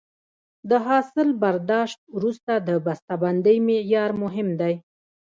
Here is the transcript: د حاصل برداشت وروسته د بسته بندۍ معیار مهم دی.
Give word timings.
د 0.69 0.71
حاصل 0.85 1.27
برداشت 1.43 1.99
وروسته 2.17 2.53
د 2.67 2.69
بسته 2.85 3.13
بندۍ 3.23 3.57
معیار 3.67 4.11
مهم 4.23 4.49
دی. 4.61 4.73